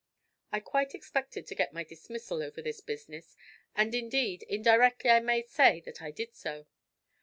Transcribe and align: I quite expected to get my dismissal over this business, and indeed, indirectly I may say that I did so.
I 0.51 0.61
quite 0.61 0.95
expected 0.95 1.45
to 1.45 1.53
get 1.53 1.73
my 1.73 1.83
dismissal 1.83 2.41
over 2.41 2.59
this 2.59 2.81
business, 2.81 3.37
and 3.75 3.93
indeed, 3.93 4.41
indirectly 4.49 5.11
I 5.11 5.19
may 5.19 5.43
say 5.43 5.79
that 5.81 6.01
I 6.01 6.09
did 6.09 6.33
so. 6.35 6.65